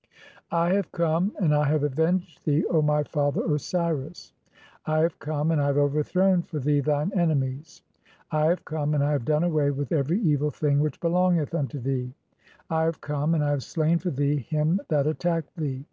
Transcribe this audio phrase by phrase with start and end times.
[0.46, 4.32] ](8) "I have come, and I have avenged [thee, O my father "Osiris].
[4.88, 7.82] (9) "I have come, and I have overthrown for thee thine ene "mies.
[8.30, 11.54] (10) "I have come, and I have done away with every evil "thing which belongeth
[11.54, 12.08] unto thee.
[12.70, 15.84] (11) "I have come, and I have slain for thee him that at tacked thee.